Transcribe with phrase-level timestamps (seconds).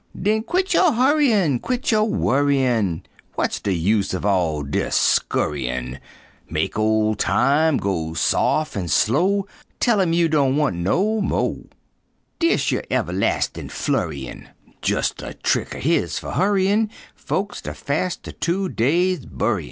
[0.19, 3.03] Den quit yo' hurryin', Quit yo' worryin'!
[3.37, 5.99] W'at de use uv all dis scurryin'?
[6.49, 9.45] Mek ol' Time go sof' an' slow,
[9.79, 11.67] Tell him you doan' want no mo'
[12.39, 14.47] Dish yer uverlastin' flurryin',
[14.83, 19.59] Jes' a trick er his fer hurryin' Folks de faster to'des dey burryin'!